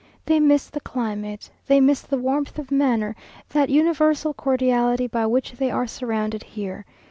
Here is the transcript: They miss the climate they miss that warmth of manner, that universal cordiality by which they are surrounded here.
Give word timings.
They 0.25 0.39
miss 0.39 0.67
the 0.67 0.79
climate 0.79 1.51
they 1.67 1.79
miss 1.79 2.01
that 2.01 2.17
warmth 2.17 2.57
of 2.57 2.71
manner, 2.71 3.15
that 3.49 3.69
universal 3.69 4.33
cordiality 4.33 5.05
by 5.05 5.27
which 5.27 5.51
they 5.51 5.69
are 5.69 5.85
surrounded 5.85 6.41
here. 6.41 6.85